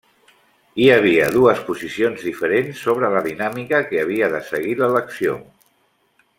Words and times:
Hi 0.83 0.87
ha 0.91 0.95
via 1.03 1.27
dues 1.35 1.61
posicions 1.67 2.25
diferents 2.29 2.81
sobre 2.87 3.13
la 3.17 3.23
dinàmica 3.29 3.85
que 3.93 4.03
havia 4.07 4.33
de 4.37 4.43
seguir 4.51 4.77
l'elecció. 4.83 5.41